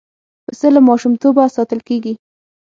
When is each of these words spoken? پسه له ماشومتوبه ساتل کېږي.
پسه 0.45 0.67
له 0.75 0.79
ماشومتوبه 0.87 1.43
ساتل 1.55 1.79
کېږي. 1.87 2.13